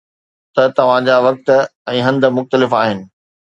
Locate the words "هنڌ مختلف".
2.09-2.79